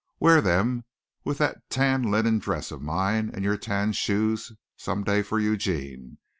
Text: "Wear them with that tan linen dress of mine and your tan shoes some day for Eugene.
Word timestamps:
"Wear 0.19 0.41
them 0.41 0.83
with 1.23 1.37
that 1.37 1.61
tan 1.69 2.01
linen 2.01 2.39
dress 2.39 2.71
of 2.71 2.81
mine 2.81 3.29
and 3.35 3.43
your 3.45 3.55
tan 3.55 3.93
shoes 3.93 4.51
some 4.75 5.03
day 5.03 5.21
for 5.21 5.39
Eugene. 5.39 6.17